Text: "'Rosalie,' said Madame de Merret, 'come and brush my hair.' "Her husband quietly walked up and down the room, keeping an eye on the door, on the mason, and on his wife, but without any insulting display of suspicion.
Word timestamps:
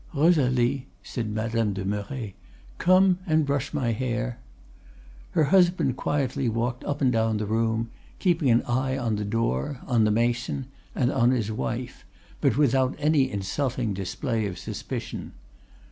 "'Rosalie,' 0.15 0.87
said 1.03 1.29
Madame 1.29 1.73
de 1.73 1.85
Merret, 1.85 2.33
'come 2.79 3.19
and 3.27 3.45
brush 3.45 3.71
my 3.71 3.91
hair.' 3.91 4.39
"Her 5.33 5.43
husband 5.43 5.95
quietly 5.95 6.49
walked 6.49 6.83
up 6.85 7.01
and 7.01 7.11
down 7.11 7.37
the 7.37 7.45
room, 7.45 7.91
keeping 8.17 8.49
an 8.49 8.63
eye 8.63 8.97
on 8.97 9.17
the 9.17 9.23
door, 9.23 9.79
on 9.85 10.03
the 10.03 10.09
mason, 10.09 10.65
and 10.95 11.11
on 11.11 11.29
his 11.29 11.51
wife, 11.51 12.03
but 12.41 12.57
without 12.57 12.95
any 12.97 13.29
insulting 13.29 13.93
display 13.93 14.47
of 14.47 14.57
suspicion. 14.57 15.33